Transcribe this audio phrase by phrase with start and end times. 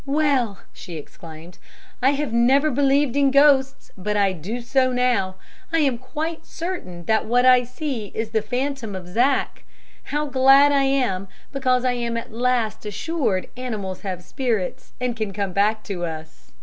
[0.03, 1.59] 'Well!' she exclaimed,
[2.01, 5.35] 'I have never believed in ghosts, but I do so now.
[5.71, 9.63] I am quite certain that what I see is the phantom of Zack!
[10.05, 15.33] How glad I am, because I am at last assured animals have spirits and can
[15.33, 16.51] come back to us.'"